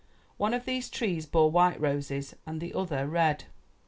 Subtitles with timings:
[0.37, 3.43] One of these trees bore white roses and the other red.